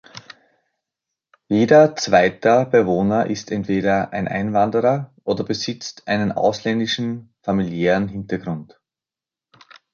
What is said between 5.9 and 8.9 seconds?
einen ausländischen familiären Hintergrund.